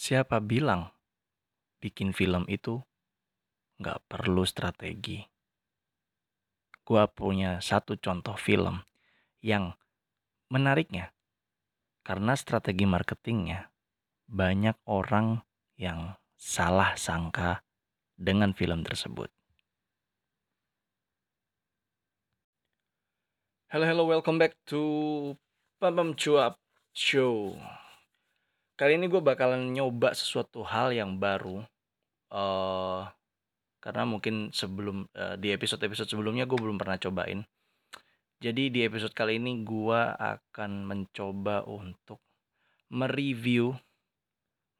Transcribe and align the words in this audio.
Siapa 0.00 0.40
bilang 0.40 0.88
bikin 1.76 2.16
film 2.16 2.48
itu 2.48 2.80
nggak 3.84 4.00
perlu 4.08 4.48
strategi? 4.48 5.20
Gua 6.80 7.04
punya 7.04 7.60
satu 7.60 8.00
contoh 8.00 8.32
film 8.40 8.80
yang 9.44 9.76
menariknya 10.48 11.12
karena 12.00 12.32
strategi 12.32 12.88
marketingnya 12.88 13.68
banyak 14.24 14.80
orang 14.88 15.44
yang 15.76 16.16
salah 16.32 16.96
sangka 16.96 17.60
dengan 18.16 18.56
film 18.56 18.80
tersebut. 18.80 19.28
Hello, 23.68 23.84
hello, 23.84 24.08
welcome 24.08 24.40
back 24.40 24.56
to 24.64 25.36
Pam 25.76 26.16
Cuap 26.16 26.56
Show. 26.96 27.60
Kali 28.80 28.96
ini 28.96 29.12
gue 29.12 29.20
bakalan 29.20 29.76
nyoba 29.76 30.16
sesuatu 30.16 30.64
hal 30.64 30.96
yang 30.96 31.20
baru. 31.20 31.60
Uh, 32.32 33.04
karena 33.76 34.08
mungkin 34.08 34.48
sebelum 34.56 35.04
uh, 35.12 35.36
di 35.36 35.52
episode-episode 35.52 36.08
sebelumnya 36.08 36.48
gue 36.48 36.56
belum 36.56 36.80
pernah 36.80 36.96
cobain. 36.96 37.44
Jadi 38.40 38.72
di 38.72 38.80
episode 38.80 39.12
kali 39.12 39.36
ini 39.36 39.68
gue 39.68 40.00
akan 40.16 40.88
mencoba 40.88 41.60
untuk 41.68 42.24
mereview. 42.88 43.76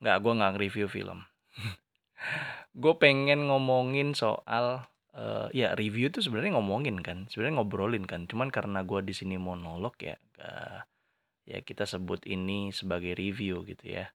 Nggak, 0.00 0.16
gue 0.16 0.32
nggak 0.32 0.50
nge-review 0.56 0.86
film. 0.88 1.20
gue 2.80 2.94
pengen 2.96 3.52
ngomongin 3.52 4.16
soal 4.16 4.88
uh, 5.12 5.52
ya 5.52 5.76
review 5.76 6.08
itu 6.08 6.24
sebenarnya 6.24 6.56
ngomongin 6.56 7.04
kan, 7.04 7.28
sebenarnya 7.28 7.60
ngobrolin 7.60 8.08
kan. 8.08 8.24
Cuman 8.24 8.48
karena 8.48 8.80
gue 8.80 9.04
di 9.04 9.12
sini 9.12 9.36
monolog 9.36 9.92
ya, 10.00 10.16
uh, 10.40 10.80
ya 11.50 11.58
kita 11.66 11.82
sebut 11.82 12.22
ini 12.30 12.70
sebagai 12.70 13.18
review 13.18 13.66
gitu 13.66 13.98
ya. 13.98 14.06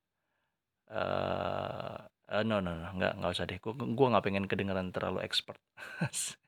Uh, 0.88 2.00
uh, 2.32 2.44
no 2.48 2.64
no 2.64 2.72
no 2.72 2.88
nggak 2.96 3.20
nggak 3.20 3.32
usah 3.36 3.44
deh. 3.44 3.60
Gue 3.60 3.76
gue 3.76 4.08
nggak 4.08 4.24
pengen 4.24 4.48
kedengeran 4.48 4.96
terlalu 4.96 5.20
expert. 5.28 5.60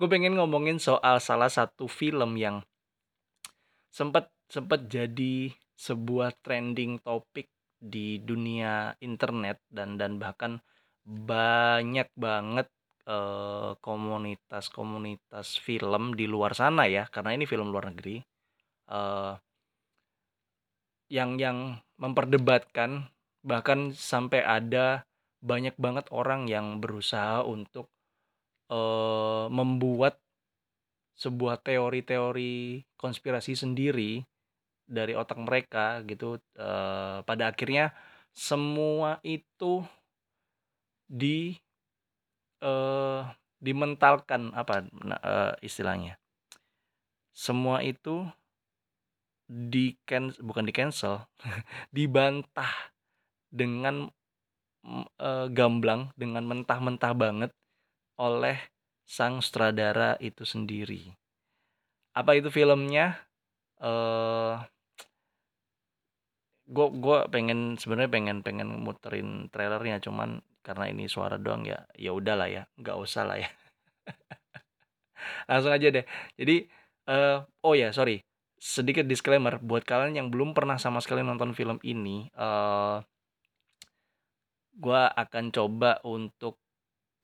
Gue 0.00 0.08
pengen 0.08 0.40
ngomongin 0.40 0.80
soal 0.80 1.20
salah 1.20 1.52
satu 1.52 1.84
film 1.84 2.40
yang 2.40 2.64
sempat 3.92 4.32
sempat 4.48 4.88
jadi 4.88 5.52
sebuah 5.76 6.32
trending 6.40 6.96
topik 7.04 7.52
di 7.76 8.24
dunia 8.24 8.96
internet 9.04 9.60
dan 9.68 10.00
dan 10.00 10.16
bahkan 10.16 10.64
banyak 11.04 12.08
banget 12.16 12.72
komunitas-komunitas 13.80 15.48
uh, 15.56 15.60
film 15.60 16.14
di 16.14 16.30
luar 16.30 16.54
sana 16.54 16.86
ya. 16.86 17.10
Karena 17.10 17.34
ini 17.34 17.44
film 17.44 17.74
luar 17.74 17.90
negeri. 17.90 18.22
Uh, 18.90 19.34
yang 21.10 21.36
yang 21.36 21.82
memperdebatkan 21.98 23.10
bahkan 23.42 23.92
sampai 23.92 24.46
ada 24.46 25.04
banyak 25.42 25.74
banget 25.76 26.06
orang 26.14 26.46
yang 26.46 26.78
berusaha 26.78 27.42
untuk 27.44 27.90
uh, 28.70 29.50
membuat 29.50 30.20
sebuah 31.20 31.60
teori-teori 31.60 32.84
konspirasi 32.96 33.52
sendiri 33.52 34.24
dari 34.90 35.12
otak 35.12 35.36
mereka 35.36 36.00
gitu 36.08 36.40
uh, 36.56 37.20
pada 37.24 37.52
akhirnya 37.52 37.92
semua 38.32 39.18
itu 39.26 39.84
di 41.10 41.58
uh, 42.62 43.26
dimentalkan 43.60 44.54
apa 44.56 44.86
uh, 45.20 45.54
istilahnya. 45.60 46.16
Semua 47.36 47.84
itu 47.84 48.24
di 49.50 49.98
can 50.06 50.30
bukan 50.38 50.62
di 50.62 50.70
cancel 50.70 51.26
dibantah 51.96 52.70
dengan 53.50 54.06
uh, 55.18 55.50
gamblang 55.50 56.14
dengan 56.14 56.46
mentah-mentah 56.46 57.12
banget 57.18 57.50
oleh 58.14 58.62
sang 59.02 59.42
sutradara 59.42 60.14
itu 60.22 60.46
sendiri. 60.46 61.10
Apa 62.14 62.38
itu 62.38 62.46
filmnya? 62.54 63.18
Uh, 63.82 64.62
gue 66.70 66.86
gue 67.02 67.18
pengen 67.34 67.74
sebenarnya 67.74 68.12
pengen 68.12 68.38
pengen 68.46 68.70
muterin 68.70 69.50
trailernya 69.50 69.98
cuman 69.98 70.38
karena 70.62 70.86
ini 70.92 71.10
suara 71.10 71.34
doang 71.34 71.66
ya 71.66 71.82
ya 71.98 72.14
udahlah 72.14 72.46
ya 72.46 72.62
nggak 72.78 72.94
usah 73.02 73.26
lah 73.26 73.42
ya. 73.42 73.50
Langsung 75.50 75.74
aja 75.74 75.90
deh. 75.90 76.06
Jadi 76.38 76.70
uh, 77.10 77.42
oh 77.66 77.74
ya 77.74 77.90
sorry 77.90 78.22
sedikit 78.60 79.08
disclaimer 79.08 79.56
buat 79.56 79.88
kalian 79.88 80.20
yang 80.20 80.28
belum 80.28 80.52
pernah 80.52 80.76
sama 80.76 81.00
sekali 81.00 81.24
nonton 81.24 81.56
film 81.56 81.80
ini, 81.80 82.28
uh, 82.36 83.00
gua 84.76 85.08
akan 85.16 85.48
coba 85.48 85.96
untuk 86.04 86.60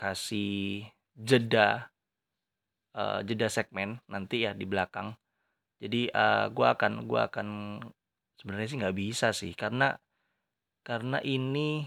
kasih 0.01 0.89
jeda 1.13 1.93
uh, 2.97 3.21
jeda 3.21 3.53
segmen 3.53 4.01
nanti 4.09 4.49
ya 4.49 4.57
di 4.57 4.65
belakang. 4.65 5.13
Jadi, 5.77 6.09
uh, 6.09 6.49
gua 6.57 6.73
akan 6.73 7.05
gua 7.05 7.29
akan 7.29 7.79
sebenarnya 8.41 8.69
sih 8.73 8.79
nggak 8.81 8.97
bisa 8.97 9.29
sih 9.37 9.53
karena 9.53 9.93
karena 10.81 11.21
ini 11.21 11.85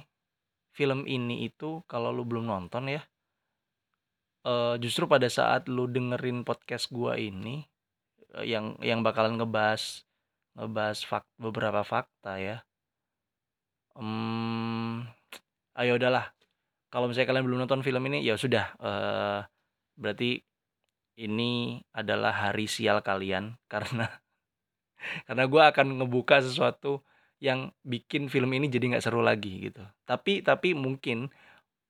film 0.77 1.09
ini 1.09 1.49
itu 1.49 1.81
kalau 1.89 2.13
lu 2.13 2.21
belum 2.21 2.45
nonton 2.45 2.85
ya, 2.85 3.01
uh, 4.45 4.77
justru 4.77 5.09
pada 5.09 5.25
saat 5.25 5.65
lu 5.65 5.89
dengerin 5.89 6.45
podcast 6.45 6.93
gua 6.93 7.17
ini 7.17 7.65
Eh, 7.65 7.78
yang 8.45 8.77
yang 8.83 9.01
bakalan 9.01 9.37
ngebahas 9.41 10.05
ngebahas 10.57 10.99
fak 11.07 11.25
beberapa 11.39 11.81
fakta 11.81 12.37
ya. 12.37 12.57
Hmm, 13.97 15.07
ayo 15.75 15.97
udahlah. 15.97 16.31
Kalau 16.89 17.05
misalnya 17.09 17.29
kalian 17.35 17.45
belum 17.45 17.59
nonton 17.65 17.85
film 17.85 18.01
ini, 18.09 18.25
ya 18.25 18.33
sudah, 18.39 18.73
uh, 18.81 19.45
berarti 19.99 20.41
ini 21.19 21.83
adalah 21.93 22.33
hari 22.33 22.65
sial 22.65 23.03
kalian 23.05 23.59
karena 23.71 24.07
karena 25.27 25.43
gue 25.47 25.63
akan 25.63 25.87
ngebuka 26.01 26.43
sesuatu 26.43 27.03
yang 27.39 27.71
bikin 27.87 28.27
film 28.27 28.51
ini 28.51 28.67
jadi 28.67 28.95
nggak 28.95 29.03
seru 29.05 29.23
lagi 29.23 29.69
gitu. 29.71 29.83
Tapi 30.03 30.43
tapi 30.43 30.75
mungkin, 30.75 31.31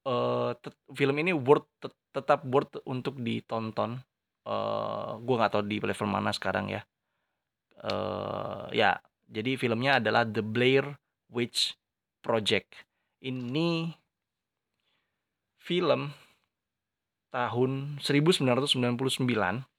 uh, 0.06 0.52
film 0.94 1.16
ini 1.22 1.34
worth 1.34 1.70
tetap 2.14 2.42
worth 2.46 2.82
untuk 2.90 3.22
ditonton 3.22 4.02
uh, 4.50 5.22
gue 5.22 5.36
nggak 5.38 5.54
tahu 5.54 5.64
di 5.70 5.78
level 5.78 6.10
mana 6.10 6.34
sekarang 6.34 6.74
ya. 6.74 6.82
Uh, 7.80 8.68
ya 8.74 8.98
jadi 9.30 9.56
filmnya 9.56 10.02
adalah 10.02 10.26
The 10.26 10.42
Blair 10.42 10.98
Witch 11.30 11.78
Project. 12.26 12.74
Ini 13.22 13.94
film 15.62 16.10
tahun 17.30 18.02
1999 18.02 19.70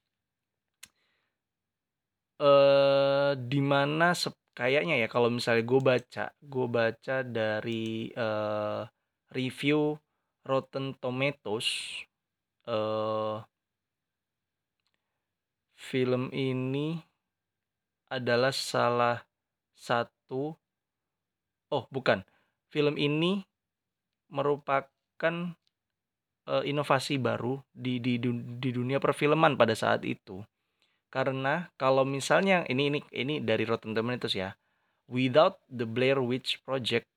eh 2.41 3.33
di 3.37 3.61
mana 3.61 4.17
kayaknya 4.57 4.97
ya 4.97 5.09
kalau 5.13 5.29
misalnya 5.29 5.67
gue 5.67 5.81
baca 5.83 6.25
gue 6.41 6.67
baca 6.71 7.17
dari 7.27 8.09
uh, 8.17 8.87
review 9.35 9.99
Rotten 10.47 10.97
Tomatoes 10.97 11.69
uh, 12.65 13.45
Film 15.81 16.29
ini 16.37 17.01
adalah 18.13 18.53
salah 18.53 19.25
satu 19.73 20.53
oh 21.71 21.85
bukan, 21.89 22.21
film 22.69 22.99
ini 23.01 23.41
merupakan, 24.29 25.57
uh, 26.47 26.63
inovasi 26.67 27.17
baru 27.17 27.63
di 27.73 28.03
di 28.03 28.19
di 28.61 28.71
dunia 28.71 28.99
perfilman 29.01 29.57
pada 29.57 29.73
saat 29.73 30.05
itu. 30.05 30.43
Karena 31.11 31.67
kalau 31.75 32.07
misalnya 32.07 32.63
ini 32.71 32.87
ini 32.93 33.01
ini 33.11 33.35
dari 33.43 33.67
Rotten 33.67 33.97
Tomatoes 33.97 34.37
ya, 34.39 34.55
without 35.11 35.59
the 35.67 35.87
Blair 35.87 36.23
Witch 36.23 36.63
Project 36.63 37.11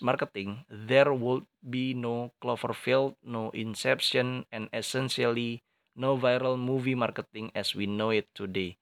marketing, 0.00 0.64
there 0.70 1.12
would 1.12 1.44
be 1.60 1.92
no 1.92 2.32
Cloverfield, 2.40 3.20
no 3.20 3.52
Inception, 3.52 4.48
and 4.48 4.72
essentially 4.72 5.60
no 5.94 6.18
viral 6.18 6.58
movie 6.58 6.98
marketing 6.98 7.50
as 7.54 7.74
we 7.74 7.86
know 7.86 8.10
it 8.10 8.30
today. 8.34 8.74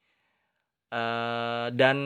Uh, 0.93 1.73
dan 1.73 1.99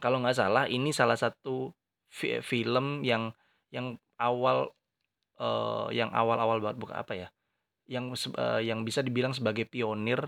kalau 0.00 0.20
nggak 0.20 0.36
salah 0.36 0.68
ini 0.68 0.92
salah 0.92 1.16
satu 1.16 1.72
fi 2.12 2.44
film 2.44 3.00
yang 3.00 3.32
yang 3.72 3.96
awal 4.20 4.76
uh, 5.40 5.88
yang 5.90 6.12
awal-awal 6.12 6.60
banget 6.60 6.78
bukan 6.78 6.96
apa 7.00 7.12
ya 7.16 7.28
yang 7.88 8.12
uh, 8.12 8.60
yang 8.60 8.84
bisa 8.84 9.00
dibilang 9.00 9.32
sebagai 9.32 9.68
pionir 9.68 10.20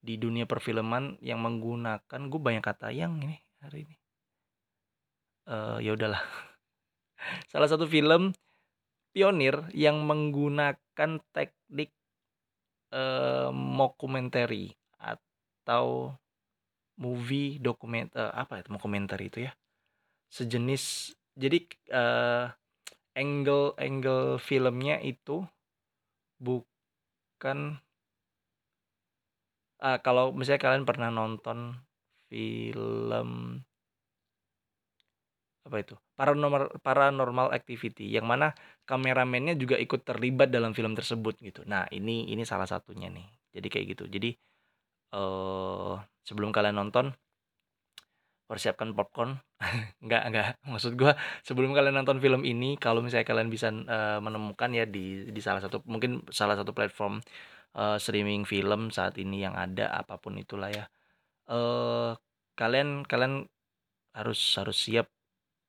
di 0.00 0.16
dunia 0.20 0.44
perfilman 0.44 1.18
yang 1.24 1.42
menggunakan 1.42 2.20
gue 2.30 2.40
banyak 2.40 2.64
kata 2.64 2.92
yang 2.94 3.18
ini 3.20 3.40
hari 3.60 3.88
ini 3.88 3.96
uh, 5.50 5.78
ya 5.82 5.96
udahlah 5.96 6.20
salah 7.50 7.68
satu 7.68 7.84
film 7.90 8.32
pionir 9.10 9.66
yang 9.72 10.04
menggunakan 10.04 11.10
teknik 11.32 11.90
uh, 12.92 13.50
mockumentary 13.54 14.74
atau 15.00 16.14
movie 16.96 17.60
dokumen 17.60 18.08
uh, 18.16 18.32
apa 18.32 18.60
itu 18.60 18.68
mockumentary 18.72 19.28
itu 19.28 19.38
ya? 19.46 19.52
Sejenis 20.32 21.14
jadi, 21.36 21.58
eee, 21.92 22.44
angle 23.16 23.76
angle 23.76 24.40
filmnya 24.40 25.00
itu 25.04 25.44
bukan 26.40 27.80
eee, 29.80 29.98
kalau 30.00 30.32
misalnya 30.32 30.62
kalian 30.64 30.88
pernah 30.88 31.08
nonton 31.12 31.76
film 32.32 33.60
apa 35.66 35.76
itu, 35.82 35.94
Paranormal 36.18 36.78
Paranormal 36.80 37.48
Activity, 37.54 38.06
yang 38.14 38.26
mana 38.30 38.54
kameramennya 38.88 39.54
juga 39.58 39.76
ikut 39.78 40.02
terlibat 40.06 40.48
dalam 40.54 40.72
film 40.78 40.94
tersebut 40.94 41.34
gitu. 41.42 41.62
Nah, 41.66 41.86
ini 41.90 42.30
ini 42.30 42.42
salah 42.46 42.66
satunya 42.70 43.10
nih. 43.10 43.26
Jadi 43.56 43.66
kayak 43.72 43.86
gitu. 43.98 44.04
Jadi, 44.10 44.30
eee, 45.14 45.94
sebelum 46.26 46.50
kalian 46.54 46.76
nonton 46.80 47.12
persiapkan 48.46 48.94
popcorn. 48.94 49.34
Enggak 50.04 50.22
enggak, 50.30 50.46
maksud 50.68 50.94
gua 50.94 51.18
sebelum 51.42 51.74
kalian 51.74 51.98
nonton 51.98 52.22
film 52.22 52.42
ini, 52.46 52.78
kalau 52.78 53.02
misalnya 53.02 53.26
kalian 53.26 53.50
bisa, 53.50 53.74
eee, 53.74 54.18
menemukan 54.22 54.70
ya 54.70 54.84
di 54.86 55.30
di 55.34 55.40
salah 55.42 55.58
satu 55.64 55.82
mungkin 55.90 56.22
salah 56.30 56.54
satu 56.54 56.70
platform, 56.76 57.18
eee, 57.74 57.96
streaming 58.02 58.46
film 58.46 58.90
saat 58.94 59.18
ini 59.18 59.42
yang 59.46 59.54
ada, 59.58 59.90
apa 59.94 60.18
pun 60.22 60.38
itulah 60.38 60.70
ya, 60.70 60.86
eee, 61.50 62.12
kalian 62.58 63.04
kalian 63.08 63.46
harus 64.16 64.40
harus 64.60 64.78
siap 64.78 65.08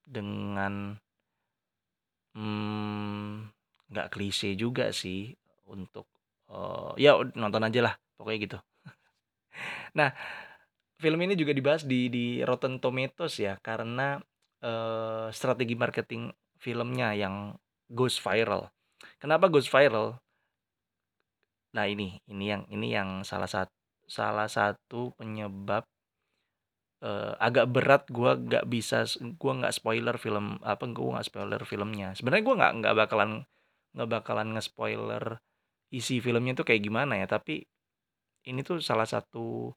dengan 0.08 0.98
mmm, 2.36 3.52
nggak 3.92 4.08
klise 4.14 4.50
juga 4.60 4.92
sih 4.92 5.32
untuk, 5.68 6.08
eee, 6.52 6.92
ya 7.08 7.12
nonton 7.36 7.64
aja 7.68 7.80
lah, 7.92 7.94
pokoknya 8.20 8.40
gitu. 8.46 8.58
Nah, 9.98 10.10
film 11.02 11.20
ini 11.24 11.34
juga 11.40 11.54
dibahas 11.56 11.84
di 11.88 12.10
di 12.12 12.26
Rotten 12.46 12.80
Tomatoes 12.84 13.36
ya, 13.42 13.56
karena, 13.62 14.20
eee, 14.64 15.28
strategi 15.36 15.76
marketing 15.78 16.32
filmnya 16.60 17.14
yang 17.18 17.56
goes 17.92 18.18
viral. 18.22 18.70
Kenapa 19.22 19.48
goes 19.52 19.70
viral? 19.70 20.18
Nah 21.76 21.86
ini, 21.88 22.20
ini 22.32 22.46
yang 22.52 22.64
ini 22.72 22.88
yang 22.96 23.10
salah 23.28 23.48
sat 23.50 23.70
salah 24.08 24.48
satu 24.48 25.12
penyebab, 25.20 25.84
eee, 27.04 27.32
agak 27.42 27.66
berat 27.74 28.04
gua 28.12 28.38
nggak 28.40 28.66
bisa 28.70 29.06
s 29.08 29.20
gua 29.42 29.54
nggak 29.64 29.74
spoiler 29.76 30.16
film 30.22 30.58
apa, 30.66 30.84
gua 30.92 31.20
nggak 31.20 31.28
spoiler 31.30 31.62
filmnya. 31.68 32.14
Sebenarnya 32.18 32.44
gua 32.48 32.56
nggak 32.62 32.74
nggak 32.84 32.96
bakalan 33.08 33.32
nggak 33.98 34.10
bakalan 34.14 34.48
nge-spoiler 34.58 35.24
isi 35.94 36.20
filmnya 36.24 36.54
itu 36.58 36.64
kayak 36.68 36.84
gimana 36.86 37.20
ya, 37.22 37.28
tapi 37.30 37.64
ini 38.50 38.62
tuh 38.66 38.80
salah 38.84 39.06
satu 39.10 39.72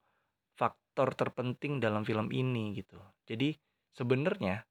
faktor 0.59 1.15
terpenting 1.19 1.79
dalam 1.83 2.03
film 2.09 2.29
ini 2.35 2.77
gitu. 2.79 2.99
Jadi 3.29 3.55
sebenarnya 3.97 4.65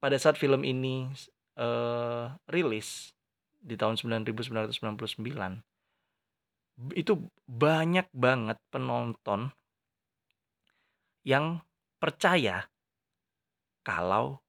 pada 0.00 0.16
saat 0.16 0.40
film 0.40 0.64
ini 0.64 1.12
eee, 1.60 2.24
rilis 2.48 3.12
di 3.60 3.76
tahun 3.76 4.00
1999 4.00 5.60
b 6.78 6.88
itu 7.02 7.12
banyak 7.50 8.06
banget 8.14 8.58
penonton 8.70 9.50
yang 11.30 11.62
percaya 12.02 12.66
kalau 13.86 14.42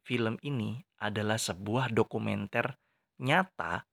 film 0.00 0.40
ini 0.40 0.80
adalah 0.96 1.36
sebuah 1.36 1.92
dokumenter 1.92 2.80
nyata 3.20 3.84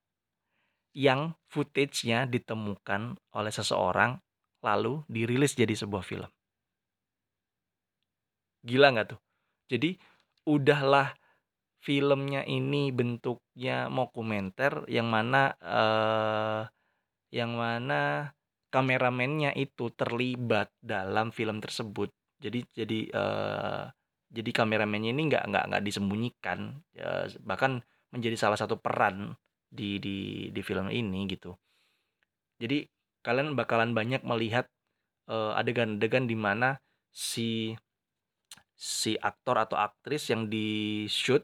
yang 0.95 1.36
footage-nya 1.51 2.25
ditemukan 2.25 3.19
oleh 3.36 3.54
seseorang, 3.54 4.18
lalu 4.63 5.04
dirilis 5.12 5.54
jadi 5.54 5.75
sebuah 5.75 6.01
film. 6.01 6.31
Gila 8.65 8.88
nggak 8.95 9.07
tuh? 9.13 9.21
Jadi, 9.69 9.94
udahlah 10.50 11.13
filmnya 11.83 12.42
ini 12.48 12.89
bentuknya 12.89 13.92
mockumenter 13.94 14.89
yang 14.89 15.12
mana, 15.12 15.54
eee, 15.62 16.62
yang 17.36 17.54
mana 17.54 18.33
kameramennya 18.74 19.52
itu 19.58 19.90
terlibat 19.96 20.69
dalam 20.84 21.31
film 21.34 21.60
tersebut. 21.64 22.10
Jadi 22.40 22.60
jadi, 22.75 23.00
eee, 23.10 23.84
jadi 24.31 24.52
kameramennya 24.54 25.12
ini 25.16 25.24
nggak 25.31 25.44
nggak 25.50 25.64
nggak 25.74 25.84
disembunyikan, 25.88 26.60
eee, 26.98 27.25
bahkan 27.48 27.81
menjadi 28.14 28.38
salah 28.40 28.60
satu 28.60 28.78
peran 28.80 29.36
di 29.68 30.00
di 30.00 30.18
di 30.54 30.62
film 30.64 30.88
ini 30.92 31.28
gitu. 31.31 31.56
Jadi 32.62 32.86
kalian 33.22 33.54
bakalan 33.58 33.94
banyak 33.94 34.22
melihat, 34.25 34.66
eee, 35.30 35.52
adegan-adegan 35.60 36.25
di 36.30 36.38
mana 36.38 36.78
si 37.14 37.74
si 38.78 39.18
aktor 39.18 39.58
atau 39.58 39.78
aktris 39.78 40.30
yang 40.30 40.48
di-shoot 40.54 41.44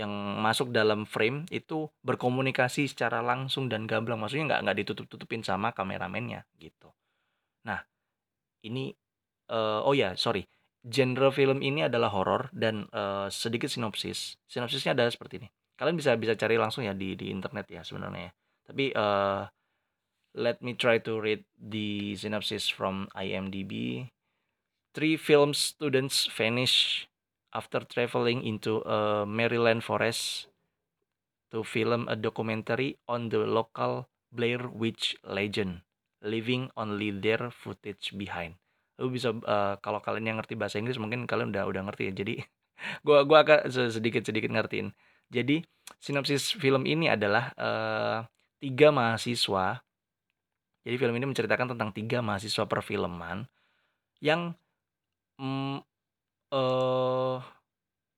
yang 0.00 0.12
masuk 0.40 0.72
dalam 0.72 1.04
frame 1.04 1.44
itu 1.52 1.86
berkomunikasi 2.02 2.88
secara 2.88 3.20
langsung 3.20 3.68
dan 3.68 3.84
gamblang, 3.84 4.16
maksudnya 4.20 4.56
nggak 4.56 4.62
nggak 4.66 4.78
ditutup-tutupin 4.84 5.44
sama 5.44 5.76
kameramennya 5.76 6.48
gitu. 6.56 6.88
Nah, 7.68 7.80
ini, 8.64 8.92
eee, 9.50 9.80
oh 9.84 9.94
ya 9.96 10.14
sorry, 10.16 10.46
genre 10.86 11.30
film 11.34 11.60
ini 11.64 11.86
adalah 11.88 12.10
horor 12.12 12.48
dan, 12.54 12.88
eee, 12.92 13.28
sedikit 13.32 13.68
sinopsis, 13.72 14.38
sinopsisnya 14.48 14.96
adalah 14.96 15.12
seperti 15.12 15.42
ini, 15.44 15.48
kalian 15.80 15.96
bisa 15.98 16.16
bisa 16.16 16.34
cari 16.38 16.56
langsung 16.60 16.84
ya 16.86 16.94
di 16.96 17.14
di 17.18 17.28
internet 17.32 17.66
ya 17.70 17.82
sebenarnya 17.84 18.30
ya. 18.30 18.32
Tapi, 18.70 18.84
eee, 18.94 19.42
let 20.38 20.62
me 20.62 20.74
try 20.78 20.98
to 21.02 21.18
read 21.18 21.42
the 21.58 22.14
synopsis 22.16 22.70
from 22.70 23.10
IMDb. 23.18 24.06
Three 24.94 25.18
film 25.18 25.54
students 25.54 26.26
vanish 26.30 27.09
after 27.54 27.82
traveling 27.86 28.42
into 28.46 28.82
a 28.86 29.26
Maryland 29.26 29.82
forest 29.82 30.48
to 31.50 31.66
film 31.66 32.06
a 32.06 32.14
documentary 32.14 32.98
on 33.10 33.28
the 33.28 33.42
local 33.42 34.06
Blair 34.30 34.70
Witch 34.70 35.18
legend, 35.26 35.82
leaving 36.22 36.70
only 36.78 37.10
their 37.10 37.50
footage 37.50 38.14
behind. 38.14 38.54
Lu 39.02 39.10
bisa, 39.10 39.34
eee, 39.34 39.74
kalau 39.82 39.98
kalian 39.98 40.30
yang 40.34 40.38
ngerti 40.38 40.54
bahasa 40.54 40.78
Inggris 40.78 41.00
mungkin 41.02 41.26
kalian 41.26 41.50
udah 41.50 41.66
udah 41.66 41.82
ngerti 41.90 42.10
ya. 42.10 42.12
Jadi 42.22 42.34
gua 43.06 43.26
gua 43.26 43.42
se 43.66 43.90
sedikit-sedikit 43.90 44.50
ngertiin. 44.52 44.94
Jadi 45.30 45.62
sinopsis 45.98 46.54
film 46.54 46.86
ini 46.86 47.10
adalah, 47.10 47.50
eee, 47.58 48.18
3 48.62 48.94
mahasiswa 48.94 49.82
jadi 50.80 50.96
film 50.96 51.14
ini 51.16 51.26
menceritakan 51.28 51.76
tentang 51.76 51.90
3 51.92 52.24
mahasiswa 52.24 52.64
perfilman 52.64 53.44
yang, 54.24 54.56
mmm, 55.40 55.82
eee, 56.52 57.36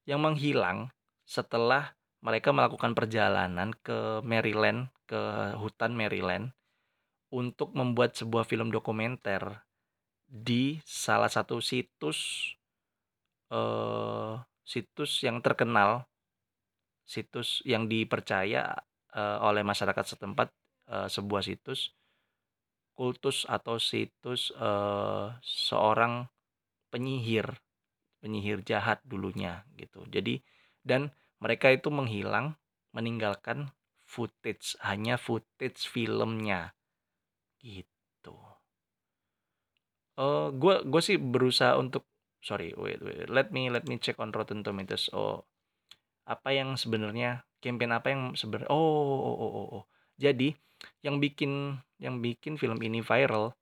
yang 0.08 0.20
menghilang 0.22 0.90
setelah 1.26 1.94
mereka 2.24 2.50
melakukan 2.54 2.92
perjalanan 2.96 3.72
ke 3.82 4.22
Maryland, 4.26 4.90
ke 5.08 5.20
hutan 5.58 5.92
Maryland, 5.94 6.54
untuk 7.32 7.72
membuat 7.76 8.14
sebuah 8.18 8.44
film 8.48 8.70
dokumenter 8.72 9.64
di 10.28 10.80
salah 10.86 11.28
satu 11.32 11.60
situs, 11.62 12.52
eee, 13.52 14.34
situs 14.64 15.12
yang 15.26 15.40
terkenal, 15.44 16.06
situs 17.06 17.60
yang 17.68 17.86
dipercaya, 17.90 18.74
eee, 19.14 19.38
oleh 19.42 19.62
masyarakat 19.66 20.04
setempat, 20.16 20.48
eee, 20.90 21.08
sebuah 21.10 21.42
situs 21.44 21.92
kultus 22.96 23.48
atau 23.48 23.80
situs, 23.80 24.52
eee, 24.52 25.26
seorang 25.42 26.28
penyihir, 26.92 27.61
penyihir 28.22 28.62
jahat 28.62 29.02
dulunya 29.02 29.66
gitu. 29.74 30.06
Jadi 30.06 30.38
dan 30.86 31.10
mereka 31.42 31.74
itu 31.74 31.90
menghilang, 31.90 32.54
meninggalkan 32.94 33.74
footage, 34.06 34.78
hanya 34.86 35.18
footage 35.18 35.90
filmnya, 35.90 36.70
gitu. 37.58 38.38
Eee, 40.14 40.46
gua 40.54 40.86
gua 40.86 41.02
sih 41.02 41.18
berusaha 41.18 41.74
untuk 41.80 42.06
sorry 42.44 42.70
wait 42.78 43.02
wait, 43.02 43.26
let 43.26 43.50
me 43.50 43.72
let 43.72 43.88
me 43.90 43.98
check 43.98 44.18
on 44.22 44.30
Rotten 44.30 44.62
Tomatoes. 44.62 45.10
Oh, 45.16 45.42
apa 46.28 46.54
yang 46.54 46.78
sebenarnya 46.78 47.42
campaign 47.58 47.90
apa 47.94 48.14
yang 48.14 48.22
sebenarnya 48.38 48.70
oh 48.70 48.78
oh 48.78 49.36
oh 49.38 49.50
oh 49.50 49.66
oh. 49.82 49.84
Jadi 50.20 50.54
yang 51.02 51.18
bikin 51.18 51.74
yang 51.98 52.22
bikin 52.22 52.58
film 52.60 52.78
ini 52.82 53.00
viral 53.02 53.54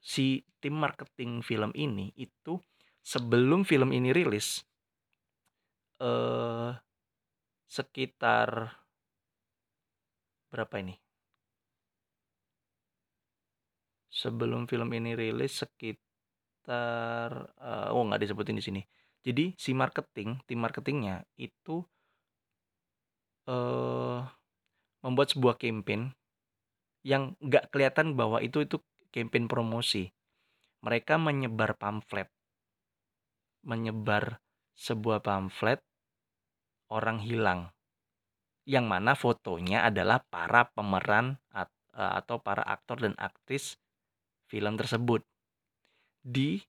si 0.00 0.40
tim 0.64 0.80
marketing 0.80 1.44
film 1.44 1.70
ini 1.76 2.08
itu 2.16 2.56
sebelum 3.04 3.64
film 3.68 3.90
ini 3.92 4.10
rilis 4.16 4.64
eee, 6.00 6.70
sekitar 7.76 8.50
berapa 10.50 10.76
ini? 10.82 10.94
Sebelum 14.10 14.66
film 14.70 14.90
ini 14.98 15.14
rilis 15.14 15.62
sekitar, 15.62 17.30
eee, 17.58 17.88
oh 17.94 18.02
nggak 18.06 18.22
disebutin 18.26 18.58
di 18.58 18.64
sini. 18.64 18.82
Jadi 19.22 19.54
si 19.54 19.70
marketing, 19.76 20.42
tim 20.48 20.58
marketingnya 20.62 21.22
itu 21.38 21.82
eee, 23.48 24.18
membuat 25.04 25.28
sebuah 25.34 25.56
campaign 25.62 26.02
yang 27.04 27.36
nggak 27.46 27.64
kelihatan 27.72 28.16
bahwa 28.20 28.38
itu 28.44 28.58
itu 28.66 28.76
campaign 29.14 29.46
promosi. 29.52 30.04
Mereka 30.86 31.14
menyebar 31.20 31.76
pamflet. 31.82 32.28
Menyebar 33.64 34.40
sebuah 34.76 35.20
pamflet 35.20 35.80
orang 36.90 37.22
hilang. 37.22 37.70
Yang 38.68 38.86
mana 38.86 39.12
fotonya 39.16 39.88
adalah 39.88 40.22
para 40.28 40.68
pemeran 40.72 41.40
eh, 41.54 41.66
atau 41.94 42.40
para 42.40 42.62
aktor 42.64 43.00
dan 43.00 43.14
aktris 43.16 43.76
film 44.50 44.76
tersebut. 44.76 45.24
Di 46.20 46.60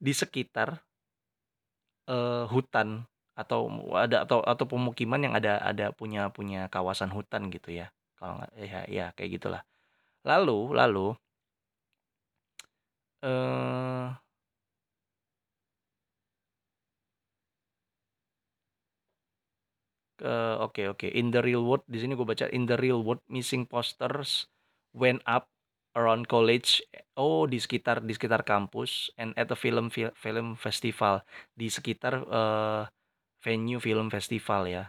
di 0.00 0.12
sekitar 0.16 0.80
uh, 2.08 2.48
hutan 2.48 3.04
atau 3.36 3.68
ada 3.92 4.24
atau 4.24 4.40
atau 4.40 4.64
pemukiman 4.64 5.20
yang 5.20 5.34
ada 5.36 5.60
ada 5.60 5.92
punya 5.92 6.32
punya 6.32 6.72
kawasan 6.72 7.12
hutan 7.12 7.52
gitu 7.52 7.72
ya. 7.72 7.92
Kalau 8.16 8.40
nggak 8.40 8.52
ya 8.56 8.80
ya 8.88 9.06
kayak 9.12 9.30
gitulah. 9.40 9.62
Lalu 10.24 10.72
lalu 10.72 11.06
eh 13.20 13.28
uh, 13.28 14.08
oke 20.22 20.76
okay, 20.76 20.86
oke. 20.86 20.98
Okay. 21.06 21.10
in 21.12 21.32
the 21.32 21.40
real 21.40 21.64
world 21.64 21.84
di 21.88 21.98
sini 22.00 22.14
gue 22.14 22.26
baca 22.26 22.46
in 22.52 22.68
the 22.68 22.76
real 22.76 23.00
world 23.00 23.20
missing 23.26 23.64
posters 23.64 24.46
went 24.92 25.20
up 25.24 25.48
around 25.98 26.30
college. 26.30 26.84
Oh 27.18 27.44
di 27.44 27.58
sekitar 27.58 28.04
di 28.04 28.14
sekitar 28.14 28.46
kampus 28.46 29.10
and 29.18 29.34
at 29.34 29.50
the 29.50 29.58
film 29.58 29.90
film 29.92 30.54
festival. 30.54 31.24
Di 31.52 31.68
sekitar 31.68 32.24
uh, 32.28 32.84
venue 33.42 33.80
film 33.82 34.08
festival 34.08 34.68
ya. 34.68 34.84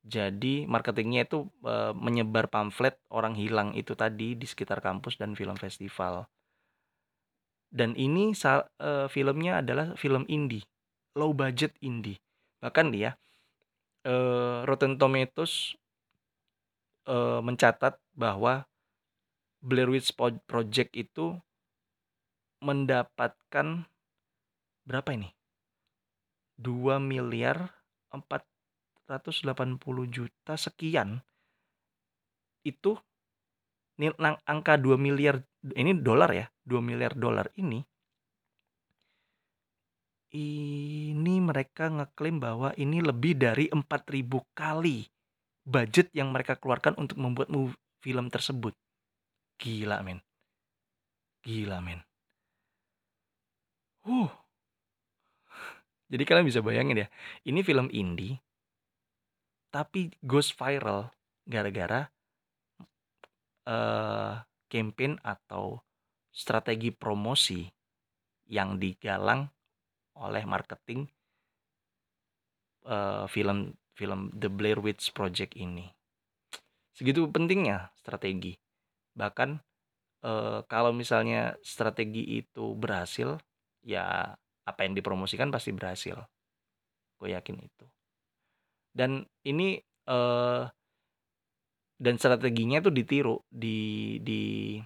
Jadi 0.00 0.64
marketingnya 0.64 1.28
itu 1.28 1.44
uh, 1.64 1.92
menyebar 1.92 2.48
pamflet 2.48 2.96
orang 3.12 3.36
hilang 3.36 3.76
itu 3.76 3.92
tadi 3.92 4.32
di 4.32 4.46
sekitar 4.48 4.80
kampus 4.80 5.20
dan 5.20 5.36
film 5.36 5.60
festival. 5.60 6.24
Dan 7.70 7.94
ini 7.94 8.32
uh, 8.32 9.06
filmnya 9.06 9.60
adalah 9.60 9.94
film 9.94 10.24
indie 10.26 10.64
low 11.18 11.34
budget 11.34 11.74
indie. 11.82 12.18
Bahkan 12.62 12.94
dia 12.94 13.16
uh, 14.06 14.64
Rotten 14.64 14.96
Tomatoes 14.96 15.76
uh, 17.08 17.40
mencatat 17.44 17.98
bahwa 18.16 18.64
Blair 19.60 19.92
Witch 19.92 20.16
Project 20.48 20.96
itu 20.96 21.36
mendapatkan 22.64 23.84
berapa 24.88 25.10
ini? 25.12 25.28
2 26.60 27.00
miliar 27.00 27.72
480 28.12 29.08
juta 30.12 30.54
sekian. 30.60 31.24
Itu 32.64 33.00
angka 34.48 34.80
2 34.80 34.96
miliar 34.96 35.44
ini 35.76 35.92
dolar 35.92 36.32
ya 36.32 36.46
2 36.64 36.80
miliar 36.80 37.12
dolar 37.12 37.52
ini 37.60 37.84
ini 40.34 41.42
mereka 41.42 41.90
ngeklaim 41.90 42.38
bahwa 42.38 42.70
ini 42.78 43.02
lebih 43.02 43.34
dari 43.34 43.66
4000 43.70 43.82
kali 44.54 45.06
budget 45.66 46.10
yang 46.14 46.30
mereka 46.30 46.54
keluarkan 46.58 46.94
untuk 46.98 47.18
membuat 47.18 47.50
film 48.00 48.26
tersebut. 48.30 48.74
Gila, 49.60 50.00
men. 50.06 50.22
Gila, 51.42 51.78
men. 51.82 52.00
Uh. 54.06 54.30
Jadi 56.10 56.22
kalian 56.26 56.46
bisa 56.48 56.58
bayangin 56.58 57.06
ya, 57.06 57.08
ini 57.46 57.62
film 57.62 57.86
indie 57.94 58.42
tapi 59.70 60.10
ghost 60.18 60.58
viral 60.58 61.14
gara-gara 61.46 62.10
uh, 63.70 64.42
campaign 64.66 65.14
atau 65.22 65.78
strategi 66.34 66.90
promosi 66.90 67.70
yang 68.50 68.82
digalang 68.82 69.46
oleh 70.20 70.44
marketing 70.44 71.08
uh, 72.84 73.24
film 73.26 73.74
film 73.96 74.32
The 74.36 74.48
Blair 74.48 74.80
Witch 74.80 75.12
Project 75.12 75.56
ini. 75.56 75.88
Segitu 76.96 77.28
pentingnya 77.28 77.92
strategi. 77.96 78.56
Bahkan 79.16 79.50
uh, 80.24 80.64
kalau 80.68 80.92
misalnya 80.92 81.56
strategi 81.60 82.40
itu 82.40 82.76
berhasil, 82.76 83.40
ya 83.84 84.36
apa 84.64 84.80
yang 84.84 84.96
dipromosikan 84.96 85.48
pasti 85.48 85.72
berhasil. 85.72 86.16
Gue 87.20 87.36
yakin 87.36 87.56
itu. 87.60 87.86
Dan 88.92 89.24
ini 89.44 89.80
uh, 90.08 90.64
dan 92.00 92.16
strateginya 92.16 92.80
itu 92.80 92.88
ditiru 92.88 93.44
di 93.52 94.16
di 94.24 94.76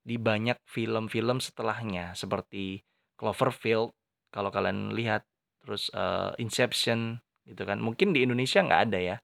di 0.00 0.16
banyak 0.16 0.56
film-film 0.64 1.38
setelahnya 1.44 2.16
seperti 2.16 2.80
Cloverfield 3.20 3.92
kalau 4.30 4.50
kalian 4.54 4.94
lihat 4.94 5.26
terus 5.60 5.92
uh, 5.92 6.32
Inception 6.40 7.20
gitu 7.44 7.62
kan 7.66 7.82
mungkin 7.82 8.14
di 8.14 8.24
Indonesia 8.24 8.62
nggak 8.62 8.82
ada 8.90 8.98
ya 8.98 9.16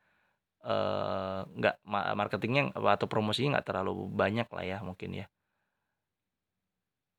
uh, 0.66 1.40
nggak 1.46 1.76
marketingnya 2.18 2.74
atau 2.74 3.06
promosinya 3.06 3.58
nggak 3.58 3.66
terlalu 3.72 4.10
banyak 4.10 4.48
lah 4.50 4.64
ya 4.66 4.78
mungkin 4.82 5.24
ya 5.24 5.26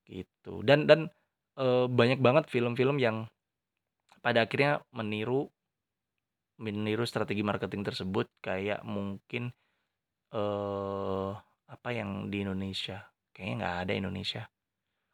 gitu 0.08 0.64
dan 0.64 0.88
dan 0.88 1.12
uh, 1.60 1.88
banyak 1.90 2.20
banget 2.20 2.48
film-film 2.48 3.00
yang 3.00 3.28
pada 4.24 4.44
akhirnya 4.48 4.84
meniru 4.92 5.48
meniru 6.58 7.06
strategi 7.06 7.46
marketing 7.46 7.86
tersebut 7.86 8.28
kayak 8.42 8.82
mungkin 8.82 9.54
eh 10.34 11.32
apa 11.68 11.90
yang 11.92 12.32
di 12.32 12.44
Indonesia? 12.48 13.04
Kayaknya 13.36 13.56
nggak 13.60 13.76
ada 13.86 13.94
Indonesia. 13.94 14.44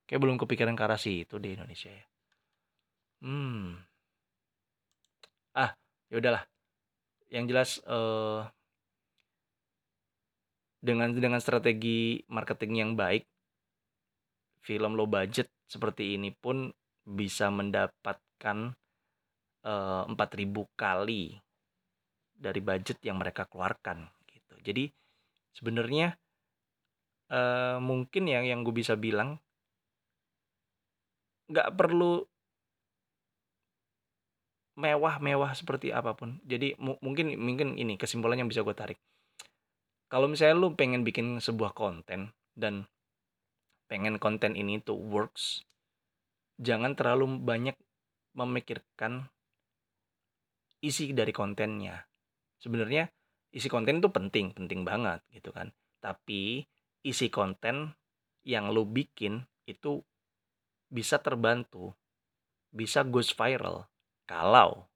Kayak 0.06 0.22
belum 0.22 0.38
kepikiran 0.38 0.76
ke 0.78 0.84
arah 0.86 1.02
itu 1.02 1.36
di 1.42 1.50
Indonesia 1.58 1.90
ya. 1.90 2.06
Hmm. 3.24 3.80
Ah, 5.56 5.72
ya 6.12 6.20
udahlah. 6.20 6.44
Yang 7.32 7.46
jelas 7.50 7.70
eh 7.88 8.42
dengan 10.84 11.16
dengan 11.16 11.40
strategi 11.40 12.20
marketing 12.28 12.74
yang 12.76 12.92
baik, 13.00 13.24
film 14.60 15.00
low 15.00 15.08
budget 15.08 15.48
seperti 15.64 16.20
ini 16.20 16.36
pun 16.36 16.68
bisa 17.08 17.48
mendapatkan 17.48 18.58
eh, 19.64 20.04
4000 20.12 20.68
kali 20.76 21.24
dari 22.36 22.60
budget 22.60 23.00
yang 23.08 23.24
mereka 23.24 23.48
keluarkan 23.48 24.04
gitu. 24.28 24.60
Jadi 24.60 24.92
sebenarnya 25.56 26.18
uh, 27.30 27.78
mungkin 27.80 28.28
yang 28.28 28.44
yang 28.44 28.60
gue 28.66 28.76
bisa 28.76 28.98
bilang 28.98 29.38
nggak 31.48 31.76
perlu 31.78 32.26
mewah-mewah 34.74 35.54
seperti 35.54 35.94
apa 35.94 36.18
pun. 36.18 36.42
Jadi 36.46 36.74
mu 36.82 36.98
mungkin 37.02 37.38
mungkin 37.38 37.78
ini 37.78 37.98
kesimpulan 37.98 38.42
yang 38.42 38.50
bisa 38.50 38.66
gue 38.66 38.74
tarik. 38.74 39.00
Kalau 40.10 40.30
misalnya 40.30 40.58
lu 40.58 40.74
pengen 40.78 41.02
bikin 41.02 41.42
sebuah 41.42 41.74
konten 41.74 42.34
dan 42.54 42.86
pengen 43.90 44.18
konten 44.22 44.54
ini 44.54 44.82
tuh 44.82 44.98
works, 44.98 45.66
jangan 46.62 46.94
terlalu 46.94 47.42
banyak 47.42 47.78
memikirkan 48.34 49.30
isi 50.82 51.14
dari 51.14 51.34
kontennya. 51.34 52.06
Sebenarnya 52.62 53.10
isi 53.54 53.70
konten 53.70 54.02
itu 54.02 54.10
penting, 54.10 54.54
penting 54.54 54.86
banget 54.86 55.22
gitu 55.34 55.54
kan. 55.54 55.70
Tapi 56.02 56.66
isi 57.06 57.30
konten 57.30 57.94
yang 58.46 58.74
lo 58.74 58.86
bikin 58.86 59.42
itu 59.66 60.02
bisa 60.94 61.18
terbantu, 61.22 61.94
bisa 62.70 63.02
goes 63.02 63.34
viral 63.34 63.90
kalau 64.24 64.88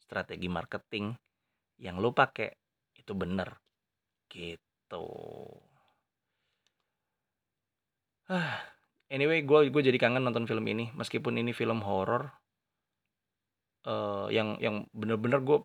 strategi 0.00 0.46
marketing 0.50 1.14
yang 1.80 1.98
lo 1.98 2.14
pakai 2.14 2.50
itu 2.98 3.12
bener 3.12 3.58
gitu. 4.30 5.06
Anyway, 9.14 9.44
gue 9.44 9.68
gue 9.68 9.82
jadi 9.84 10.00
kangen 10.00 10.24
nonton 10.26 10.48
film 10.48 10.64
ini 10.64 10.90
meskipun 10.96 11.38
ini 11.38 11.52
film 11.52 11.84
horor 11.84 12.34
uh, 13.86 14.26
yang 14.32 14.56
yang 14.58 14.88
bener-bener 14.90 15.44
gue 15.44 15.60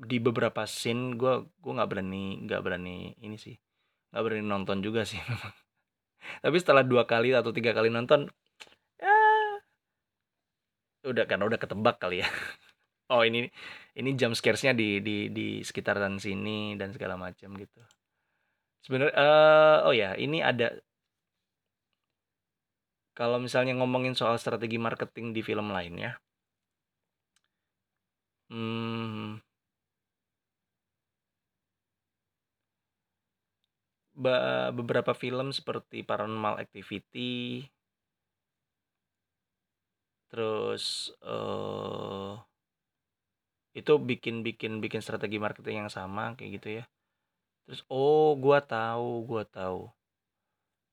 di 0.00 0.16
beberapa 0.16 0.64
scene 0.64 1.18
gue 1.20 1.44
gue 1.60 1.72
nggak 1.76 1.90
berani 1.90 2.40
nggak 2.48 2.60
berani 2.64 3.12
ini 3.20 3.36
sih 3.36 3.52
nggak 4.14 4.22
berani 4.24 4.44
nonton 4.46 4.80
juga 4.80 5.04
sih 5.04 5.20
tapi 6.44 6.56
setelah 6.56 6.80
dua 6.80 7.04
kali 7.04 7.36
atau 7.36 7.52
tiga 7.52 7.76
kali 7.76 7.92
nonton 7.92 8.24
udah 11.04 11.24
kan 11.30 11.40
udah 11.40 11.58
ketebak 11.60 11.96
kali 12.02 12.24
ya. 12.24 12.28
Oh 13.10 13.26
ini 13.26 13.50
ini 13.98 14.14
jam 14.14 14.30
scaresnya 14.38 14.70
di 14.70 15.02
di 15.02 15.34
di 15.34 15.66
sekitaran 15.66 16.22
sini 16.22 16.78
dan 16.78 16.94
segala 16.94 17.18
macam 17.18 17.58
gitu. 17.58 17.82
Sebenarnya 18.86 19.14
uh, 19.18 19.90
oh 19.90 19.94
ya 19.94 20.14
ini 20.14 20.38
ada 20.38 20.78
kalau 23.18 23.42
misalnya 23.42 23.74
ngomongin 23.76 24.14
soal 24.14 24.38
strategi 24.38 24.78
marketing 24.78 25.26
di 25.36 25.42
film 25.42 25.74
lainnya 25.74 26.16
hmm, 28.50 29.40
beberapa 34.76 35.12
film 35.16 35.48
seperti 35.54 36.04
Paranormal 36.04 36.60
Activity 36.60 37.64
Terus, 40.30 41.10
eee 41.26 42.40
itu 43.74 43.92
bikin 44.02 44.42
bikin 44.42 44.82
bikin 44.82 44.98
strategi 44.98 45.38
marketing 45.38 45.86
yang 45.86 45.90
sama 45.92 46.34
kayak 46.34 46.50
gitu 46.58 46.68
ya. 46.82 46.84
Terus 47.66 47.82
oh 47.90 48.34
gua 48.38 48.58
tahu 48.64 49.26
gua 49.26 49.44
tahu. 49.46 49.90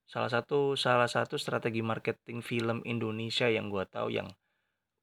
Salah 0.08 0.32
satu 0.32 0.80
salah 0.80 1.12
satu 1.12 1.36
strategi 1.36 1.84
marketing 1.84 2.40
film 2.40 2.80
Indonesia 2.88 3.52
yang 3.52 3.68
gua 3.68 3.84
tahu 3.84 4.08
yang 4.14 4.32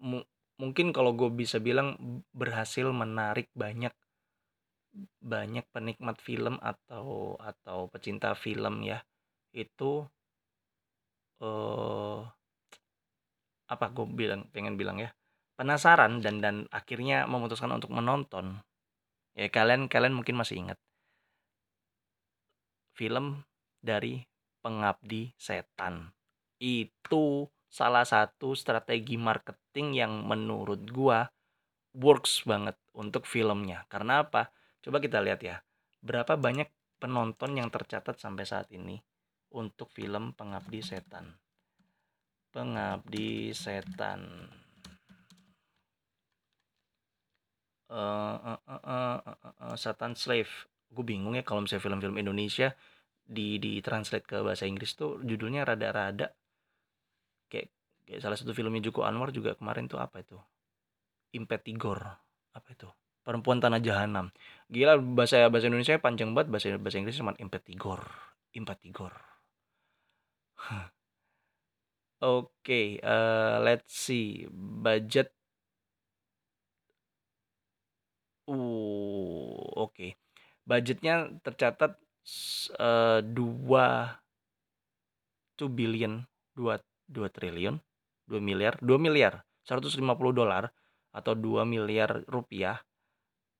mu 0.00 0.25
mungkin 0.61 0.95
kalau 0.95 1.12
gue 1.19 1.31
bisa 1.35 1.59
bilang 1.59 1.99
berhasil 2.33 2.87
menarik 2.95 3.50
banyak 3.59 3.91
banyak 5.23 5.67
penikmat 5.75 6.17
film 6.23 6.61
atau 6.62 7.35
atau 7.41 7.91
pecinta 7.91 8.37
film 8.38 8.85
ya, 8.87 9.03
itu 9.55 10.07
eh 11.43 12.21
apa 13.75 13.90
gue 13.90 14.07
bilang 14.07 14.47
pengen 14.54 14.78
bilang 14.78 15.02
ya, 15.02 15.11
penasaran 15.59 16.23
dan 16.23 16.38
dan 16.43 16.57
akhirnya 16.71 17.26
memutuskan 17.26 17.71
untuk 17.75 17.90
menonton. 17.95 18.62
Ya 19.35 19.50
kalian 19.50 19.90
kalian 19.90 20.14
mungkin 20.14 20.38
masih 20.38 20.62
ingat. 20.62 20.78
Film 22.95 23.43
dari 23.83 24.23
Pengabdi 24.62 25.35
Setan. 25.35 26.14
Itu 26.62 27.50
salah 27.66 28.07
satu 28.07 28.54
strategi 28.54 29.19
marketing 29.19 29.99
yang 29.99 30.12
menurut 30.25 30.87
gua 30.87 31.26
works 31.99 32.47
banget 32.47 32.78
untuk 32.95 33.26
filmnya. 33.26 33.87
Karena 33.90 34.23
apa? 34.23 34.54
Coba 34.83 35.02
kita 35.02 35.19
lihat 35.19 35.43
ya. 35.43 35.59
Berapa 35.99 36.38
banyak 36.38 36.71
penonton 37.02 37.59
yang 37.59 37.69
tercatat 37.69 38.16
sampai 38.16 38.47
saat 38.47 38.71
ini 38.71 39.02
untuk 39.54 39.90
film 39.90 40.35
Pengabdi 40.35 40.83
Setan. 40.83 41.44
Pengabdi 42.55 43.51
Setan. 43.51 44.47
Uh, 47.91 48.39
uh, 48.39 48.61
uh, 48.63 48.83
uh, 48.87 49.19
uh, 49.27 49.55
uh, 49.59 49.75
Satan 49.75 50.15
Slave. 50.15 50.71
Gue 50.87 51.03
bingung 51.03 51.35
ya 51.35 51.43
kalau 51.43 51.67
misalnya 51.67 51.83
film-film 51.83 52.15
Indonesia 52.15 52.71
di 53.27 53.59
di 53.59 53.83
translate 53.83 54.23
ke 54.23 54.39
bahasa 54.47 54.71
Inggris 54.71 54.95
tuh 54.95 55.19
judulnya 55.27 55.67
rada-rada 55.67 56.31
kayak, 57.51 57.75
kayak 58.07 58.21
salah 58.23 58.39
satu 58.39 58.55
filmnya 58.55 58.87
Joko 58.87 59.03
Anwar 59.03 59.35
juga 59.35 59.59
kemarin 59.59 59.91
tuh 59.91 59.99
apa 59.99 60.23
itu? 60.23 60.39
Impetigor. 61.35 62.07
Apa 62.55 62.69
itu? 62.71 62.87
Perempuan 63.27 63.59
Tanah 63.59 63.83
Jahanam. 63.83 64.31
Gila 64.71 65.03
bahasa 65.03 65.51
bahasa 65.51 65.67
Indonesia 65.67 65.99
panjang 65.99 66.31
banget 66.39 66.55
bahasa 66.55 66.79
bahasa 66.79 67.03
Inggris 67.03 67.19
cuma 67.19 67.35
Impetigor. 67.43 68.07
Impetigor. 68.55 69.19
Oke, 72.25 72.49
okay, 72.64 72.87
uh, 73.04 73.61
let's 73.61 73.93
see. 73.93 74.49
Budget 74.49 75.28
Uh, 78.45 79.57
oke. 79.76 80.21
Budgetnya 80.69 81.33
tercatat 81.40 81.97
uh, 82.76 83.21
dua 83.25 84.21
2 85.57 85.69
billion, 85.73 86.25
2 86.57 86.76
2 87.12 87.37
triliun, 87.37 87.76
2 88.28 88.40
miliar, 88.40 88.76
2 88.81 88.97
miliar, 89.00 89.45
150 89.64 90.00
dolar 90.33 90.73
atau 91.12 91.33
2 91.37 91.64
miliar 91.69 92.25
rupiah. 92.28 92.81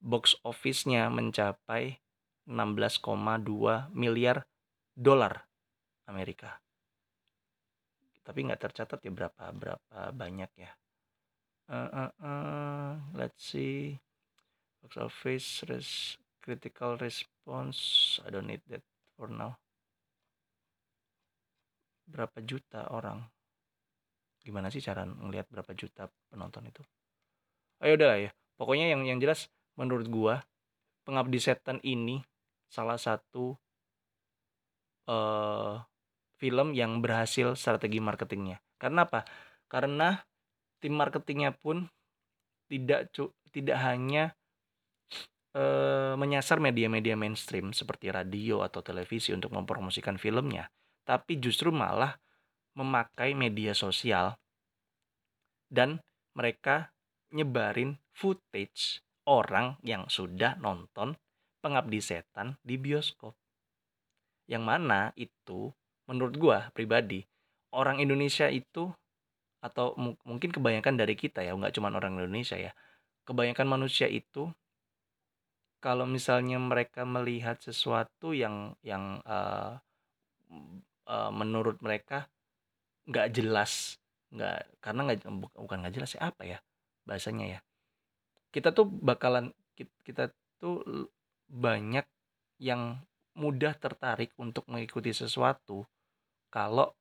Box 0.05 0.37
office-nya 0.45 1.09
mencapai 1.09 1.97
16,2 2.45 3.89
miliar 3.97 4.45
dolar 4.93 5.49
Amerika. 6.05 6.64
Tapi 8.25 8.39
nggak 8.49 8.61
tercatat 8.65 8.99
ya 9.05 9.13
berapa 9.13 9.53
berapa 9.53 9.99
banyak 10.17 10.51
ya. 10.57 10.73
Uh, 11.69 12.09
uh, 12.09 12.11
uh, 12.21 12.93
let's 13.13 13.53
see. 13.53 14.01
Box 14.81 15.01
office 15.01 15.65
res 15.65 16.21
critical 16.45 17.01
response 17.01 18.21
I 18.21 18.29
don't 18.29 18.49
need 18.49 18.65
that 18.69 18.85
for 19.17 19.29
now. 19.33 19.57
Berapa 22.05 22.41
juta 22.45 22.89
orang? 22.93 23.25
Gimana 24.45 24.69
sih 24.69 24.85
cara 24.85 25.09
ngelihat 25.09 25.49
berapa 25.49 25.73
juta 25.73 26.09
penonton 26.29 26.69
itu? 26.69 26.85
Ayo 27.81 27.97
udah 27.97 28.29
ya. 28.29 28.31
Pokoknya 28.61 28.93
yang 28.93 29.09
yang 29.09 29.17
jelas 29.21 29.49
menurut 29.77 30.09
gua 30.13 30.45
pengabdi 31.09 31.41
setan 31.41 31.81
ini 31.81 32.21
salah 32.69 33.01
satu 33.01 33.57
uh, 35.09 35.81
film 36.45 36.77
yang 36.77 37.01
berhasil 37.01 37.57
strategi 37.57 38.05
marketingnya 38.05 38.61
karena 38.77 39.09
apa 39.09 39.25
karena 39.73 40.21
tim 40.85 40.93
marketingnya 40.93 41.57
pun 41.57 41.89
tidak 42.69 43.09
tidak 43.49 43.79
hanya 43.81 44.37
Eh, 45.55 46.15
menyasar 46.19 46.59
media-media 46.59 47.15
mainstream 47.15 47.71
seperti 47.71 48.11
radio 48.11 48.67
atau 48.67 48.83
televisi 48.83 49.31
untuk 49.31 49.55
mempromosikan 49.55 50.19
filmnya, 50.19 50.67
tapi 51.07 51.39
justru 51.39 51.71
malah 51.71 52.19
memakai 52.75 53.39
media 53.39 53.71
sosial 53.71 54.35
dan 55.71 56.03
mereka 56.35 56.91
nyebarin 57.31 58.03
footage 58.11 58.99
orang 59.31 59.79
yang 59.87 60.11
sudah 60.11 60.59
nonton 60.59 61.15
Pengabdi 61.63 62.03
Setan 62.03 62.59
di 62.67 62.75
bioskop. 62.75 63.39
Yang 64.51 64.65
mana 64.67 65.15
itu 65.15 65.71
menurut 66.07 66.35
gua 66.37 66.59
pribadi 66.77 67.25
orang 67.75 67.99
Indonesia 67.99 68.47
itu 68.49 68.93
atau 69.65 69.97
mungkin 70.29 70.53
kebanyakan 70.53 71.01
dari 71.01 71.17
kita 71.17 71.41
ya 71.41 71.57
nggak 71.57 71.73
cuma 71.73 71.89
orang 71.89 72.21
Indonesia 72.21 72.61
ya 72.61 72.77
kebanyakan 73.25 73.65
manusia 73.65 74.05
itu 74.07 74.53
kalau 75.81 76.05
misalnya 76.05 76.61
mereka 76.61 77.05
melihat 77.09 77.57
sesuatu 77.61 78.37
yang 78.37 78.77
yang 78.85 79.25
uh, 79.25 79.81
uh, 81.09 81.33
menurut 81.33 81.81
mereka 81.81 82.29
nggak 83.09 83.33
jelas 83.37 83.97
nggak 84.33 84.69
karena 84.85 85.01
nggak 85.13 85.19
bukan 85.57 85.79
nggak 85.85 85.95
jelas 85.97 86.17
ya 86.17 86.29
apa 86.29 86.43
ya 86.45 86.59
bahasanya 87.09 87.47
ya 87.57 87.61
kita 88.53 88.73
tuh 88.73 88.89
bakalan 88.89 89.53
kita 90.05 90.33
tuh 90.61 90.81
banyak 91.49 92.05
yang 92.61 93.01
mudah 93.35 93.75
tertarik 93.77 94.31
untuk 94.41 94.65
mengikuti 94.71 95.11
sesuatu 95.11 95.85
kalau 96.55 96.95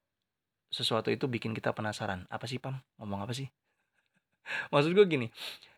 sesuatu 0.73 1.13
itu 1.13 1.29
bikin 1.29 1.53
kita 1.53 1.69
penasaran 1.77 2.25
apa 2.33 2.49
sih 2.49 2.57
pam? 2.57 2.81
Ngomong 2.97 3.29
apa 3.29 3.37
sih? 3.37 3.45
Maksud 4.73 4.97
gue 4.97 5.05
gini 5.05 5.27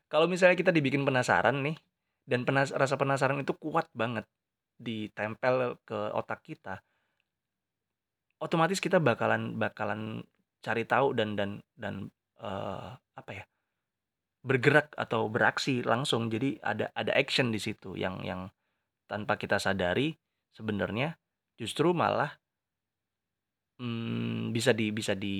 kalau 0.07 0.31
misalnya 0.31 0.55
kita 0.55 0.71
dibikin 0.71 1.03
penasaran 1.03 1.59
nih 1.59 1.75
dan 2.23 2.47
penas 2.47 2.71
rasa 2.71 2.95
penasaran 2.95 3.43
itu 3.43 3.51
kuat 3.59 3.91
banget 3.91 4.23
ditempel 4.79 5.75
ke 5.83 5.99
otak 6.15 6.39
kita 6.47 6.79
otomatis 8.39 8.79
kita 8.79 8.99
bakalan 8.99 9.55
bakalan 9.55 10.23
cari 10.59 10.83
tahu 10.85 11.13
dan 11.15 11.38
dan 11.38 11.61
dan 11.77 12.09
uh, 12.41 12.97
apa 13.15 13.31
ya 13.31 13.45
bergerak 14.45 14.93
atau 14.93 15.25
beraksi 15.25 15.81
langsung. 15.81 16.29
Jadi 16.29 16.61
ada 16.61 16.93
ada 16.93 17.11
action 17.17 17.49
di 17.49 17.57
situ 17.57 17.97
yang 17.97 18.21
yang 18.21 18.49
tanpa 19.09 19.41
kita 19.41 19.57
sadari 19.57 20.13
sebenarnya 20.53 21.17
justru 21.57 21.93
malah 21.93 22.38
hmm, 23.79 24.51
bisa 24.55 24.71
di 24.71 24.91
bisa 24.91 25.13
di 25.15 25.38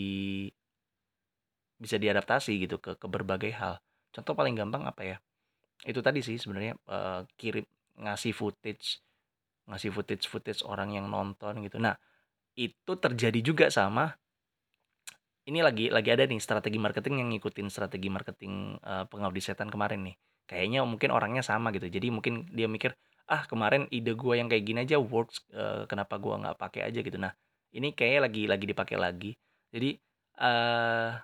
bisa 1.76 2.00
diadaptasi 2.00 2.56
gitu 2.66 2.80
ke 2.80 2.96
ke 2.96 3.08
berbagai 3.08 3.52
hal. 3.56 3.80
Contoh 4.16 4.34
paling 4.36 4.56
gampang 4.56 4.88
apa 4.88 5.02
ya? 5.04 5.18
Itu 5.84 6.00
tadi 6.00 6.24
sih 6.24 6.40
sebenarnya 6.40 6.80
uh, 6.88 7.28
kirim 7.36 7.68
ngasih 8.00 8.32
footage 8.36 9.04
ngasih 9.66 9.92
footage 9.92 10.26
footage 10.30 10.62
orang 10.64 10.94
yang 10.96 11.10
nonton 11.12 11.60
gitu. 11.66 11.78
Nah 11.82 11.98
itu 12.56 12.92
terjadi 12.96 13.40
juga 13.44 13.66
sama 13.68 14.16
ini 15.46 15.62
lagi 15.62 15.94
lagi 15.94 16.10
ada 16.10 16.26
nih 16.26 16.42
strategi 16.42 16.80
marketing 16.82 17.22
yang 17.22 17.30
ngikutin 17.36 17.68
strategi 17.70 18.10
marketing 18.10 18.82
uh, 18.82 19.06
pengabdi 19.06 19.42
setan 19.44 19.70
kemarin 19.70 20.02
nih. 20.02 20.16
Kayaknya 20.50 20.86
mungkin 20.86 21.10
orangnya 21.14 21.44
sama 21.46 21.70
gitu. 21.74 21.90
Jadi 21.90 22.08
mungkin 22.10 22.50
dia 22.50 22.66
mikir 22.70 22.94
ah 23.26 23.46
kemarin 23.50 23.90
ide 23.90 24.14
gue 24.14 24.34
yang 24.38 24.46
kayak 24.50 24.64
gini 24.66 24.80
aja 24.86 24.98
works 25.02 25.42
uh, 25.54 25.90
kenapa 25.90 26.18
gue 26.22 26.34
nggak 26.34 26.58
pakai 26.58 26.82
aja? 26.90 27.00
gitu. 27.02 27.18
Nah 27.18 27.34
ini 27.76 27.92
kayaknya 27.92 28.22
lagi 28.26 28.44
lagi 28.48 28.66
dipakai 28.66 28.98
lagi 28.98 29.32
jadi 29.70 30.00
uh, 30.40 31.20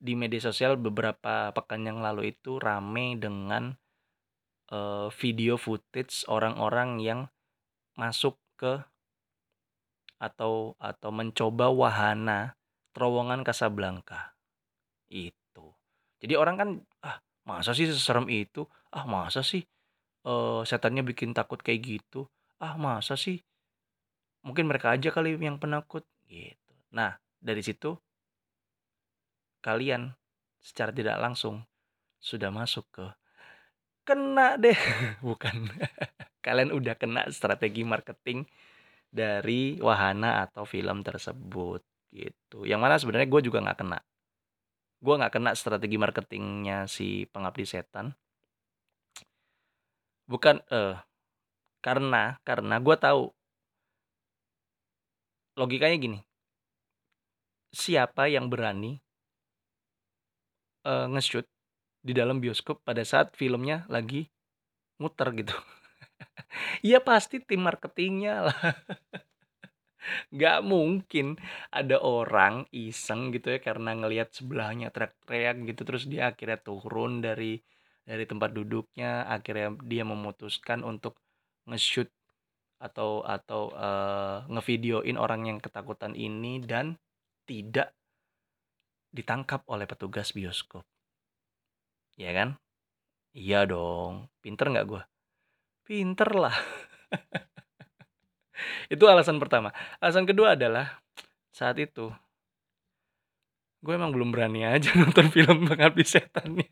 di 0.00 0.16
media 0.16 0.40
sosial 0.40 0.80
beberapa 0.80 1.52
pekan 1.52 1.84
yang 1.84 2.00
lalu 2.00 2.32
itu 2.32 2.56
rame 2.56 3.20
dengan 3.20 3.76
uh, 4.72 5.12
video 5.12 5.60
footage 5.60 6.24
orang-orang 6.24 7.04
yang 7.04 7.20
masuk 8.00 8.40
ke 8.56 8.80
atau 10.16 10.76
atau 10.80 11.10
mencoba 11.12 11.72
wahana 11.72 12.56
terowongan 12.92 13.44
Casablanca. 13.44 14.36
Itu. 15.08 15.76
Jadi 16.20 16.34
orang 16.36 16.56
kan, 16.60 16.70
"Ah, 17.00 17.20
masa 17.48 17.72
sih 17.72 17.88
seserem 17.88 18.28
itu? 18.28 18.68
Ah, 18.92 19.08
masa 19.08 19.40
sih, 19.40 19.64
uh, 20.28 20.60
setannya 20.64 21.00
bikin 21.04 21.32
takut 21.32 21.60
kayak 21.64 21.80
gitu? 21.80 22.28
Ah, 22.60 22.76
masa 22.76 23.16
sih 23.16 23.40
mungkin 24.46 24.68
mereka 24.70 24.94
aja 24.94 25.10
kali 25.12 25.36
yang 25.40 25.58
penakut," 25.60 26.04
gitu. 26.28 26.74
Nah, 26.94 27.16
dari 27.40 27.62
situ 27.64 27.96
kalian 29.60 30.12
secara 30.60 30.92
tidak 30.92 31.16
langsung 31.20 31.64
sudah 32.20 32.48
masuk 32.52 32.84
ke 32.92 33.06
kena 34.04 34.56
deh, 34.60 34.76
bukan. 35.26 35.68
Kalian 36.46 36.72
udah 36.72 36.96
kena 36.96 37.28
strategi 37.28 37.84
marketing 37.84 38.48
dari 39.12 39.76
wahana 39.82 40.44
atau 40.48 40.64
film 40.64 41.04
tersebut 41.04 41.84
gitu. 42.14 42.64
Yang 42.64 42.80
mana 42.80 42.94
sebenarnya 42.96 43.28
gue 43.28 43.42
juga 43.44 43.58
nggak 43.60 43.78
kena. 43.80 43.98
Gue 45.00 45.14
nggak 45.20 45.32
kena 45.36 45.52
strategi 45.56 45.96
marketingnya 46.00 46.88
si 46.88 47.24
pengabdi 47.28 47.64
setan. 47.68 48.12
Bukan 50.28 50.62
eh 50.70 50.96
karena 51.80 52.36
karena 52.44 52.76
gue 52.80 52.96
tahu 53.00 53.32
logikanya 55.60 55.96
gini. 56.00 56.18
Siapa 57.70 58.32
yang 58.32 58.48
berani 58.48 58.96
uh, 60.88 61.06
nge-shoot 61.12 61.44
di 62.00 62.16
dalam 62.16 62.40
bioskop 62.40 62.80
pada 62.80 63.04
saat 63.04 63.36
filmnya 63.36 63.84
lagi 63.92 64.32
muter 64.96 65.28
gitu. 65.36 65.56
Iya 66.80 67.04
pasti 67.08 67.40
tim 67.44 67.64
marketingnya 67.64 68.48
lah. 68.48 68.60
Gak 70.40 70.64
mungkin 70.64 71.36
ada 71.68 72.00
orang 72.00 72.64
iseng 72.72 73.36
gitu 73.36 73.52
ya 73.52 73.60
karena 73.60 73.92
ngelihat 73.92 74.32
sebelahnya 74.32 74.88
teriak-teriak 74.88 75.60
gitu 75.68 75.82
terus 75.84 76.08
dia 76.08 76.32
akhirnya 76.32 76.56
turun 76.56 77.20
dari 77.20 77.60
dari 78.08 78.24
tempat 78.24 78.56
duduknya 78.56 79.28
akhirnya 79.28 79.76
dia 79.84 80.02
memutuskan 80.08 80.80
untuk 80.82 81.20
nge-shoot 81.68 82.08
atau 82.80 83.20
atau 83.20 83.70
uh, 83.76 84.48
ngevideoin 84.48 85.20
orang 85.20 85.46
yang 85.46 85.58
ketakutan 85.60 86.16
ini 86.16 86.64
dan 86.64 86.96
tidak 87.44 87.92
ditangkap 89.12 89.60
oleh 89.68 89.84
petugas 89.84 90.32
bioskop. 90.32 90.82
Ya 92.16 92.32
kan? 92.32 92.56
Iya 93.36 93.68
dong. 93.68 94.32
Pinter 94.40 94.72
nggak 94.72 94.86
gue? 94.88 95.02
Pinter 95.84 96.30
lah. 96.32 96.56
itu 98.94 99.04
alasan 99.04 99.36
pertama. 99.36 99.76
Alasan 100.00 100.24
kedua 100.24 100.56
adalah 100.56 101.04
saat 101.52 101.76
itu 101.76 102.08
gue 103.80 103.96
emang 103.96 104.12
belum 104.12 104.28
berani 104.28 104.64
aja 104.68 104.92
nonton 105.00 105.32
film 105.32 105.64
pengabdi 105.68 106.04
setan 106.04 106.60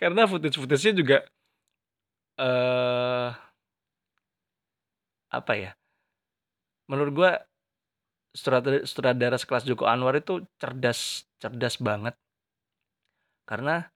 Karena 0.00 0.28
footage-footage-nya 0.28 0.92
juga 0.96 1.18
uh, 2.36 3.30
apa 5.40 5.52
ya? 5.58 5.70
Menurut 6.90 7.12
gue 7.16 7.30
sutradara, 8.34 9.38
sekelas 9.38 9.64
Joko 9.64 9.86
Anwar 9.86 10.18
itu 10.18 10.42
cerdas 10.58 11.30
cerdas 11.38 11.78
banget. 11.78 12.18
Karena 13.46 13.86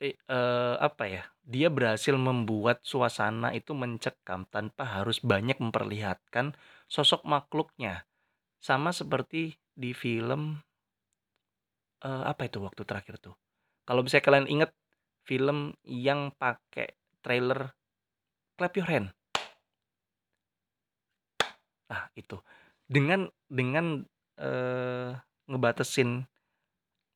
eh, 0.00 0.16
eh, 0.16 0.76
apa 0.80 1.04
ya 1.08 1.22
dia 1.46 1.68
berhasil 1.70 2.16
membuat 2.18 2.82
suasana 2.82 3.54
itu 3.54 3.76
mencekam 3.76 4.48
tanpa 4.50 4.82
harus 4.82 5.22
banyak 5.22 5.60
memperlihatkan 5.60 6.56
sosok 6.90 7.22
makhluknya. 7.28 8.08
Sama 8.58 8.90
seperti 8.90 9.54
di 9.76 9.92
film 9.92 10.58
eh, 12.02 12.24
apa 12.26 12.48
itu 12.48 12.58
waktu 12.64 12.82
terakhir 12.82 13.20
tuh? 13.20 13.36
Kalau 13.86 14.02
bisa 14.02 14.18
kalian 14.18 14.50
inget 14.50 14.74
film 15.22 15.74
yang 15.84 16.34
pakai 16.34 16.94
trailer 17.22 17.74
clap 18.56 18.74
your 18.78 18.86
hand 18.86 19.10
ah 21.92 22.10
itu 22.18 22.38
dengan 22.86 23.30
dengan 23.46 24.02
uh, 24.38 25.10
ngebatasin 25.46 26.26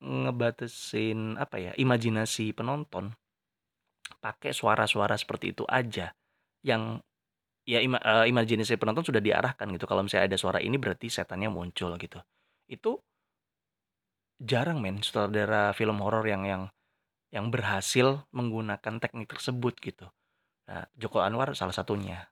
ngebatasin 0.01 1.37
apa 1.37 1.57
ya 1.59 1.71
imajinasi 1.77 2.55
penonton 2.55 3.13
pakai 4.19 4.51
suara-suara 4.51 5.15
seperti 5.15 5.53
itu 5.53 5.63
aja 5.67 6.11
yang 6.65 6.99
ya 7.65 7.79
ima, 7.79 8.01
uh, 8.01 8.25
imajinasi 8.25 8.75
penonton 8.75 9.05
sudah 9.05 9.21
diarahkan 9.21 9.69
gitu 9.75 9.85
kalau 9.85 10.01
misalnya 10.01 10.33
ada 10.33 10.37
suara 10.39 10.59
ini 10.59 10.75
berarti 10.81 11.07
setannya 11.07 11.51
muncul 11.51 11.93
gitu 11.99 12.19
itu 12.71 12.97
jarang 14.41 14.81
men 14.81 15.05
sutradara 15.05 15.69
film 15.77 16.01
horor 16.01 16.25
yang 16.25 16.43
yang 16.49 16.63
yang 17.31 17.47
berhasil 17.47 18.27
menggunakan 18.35 18.99
teknik 18.99 19.31
tersebut 19.31 19.79
gitu. 19.79 20.11
Nah, 20.67 20.83
Joko 20.99 21.23
Anwar 21.23 21.55
salah 21.55 21.71
satunya. 21.71 22.27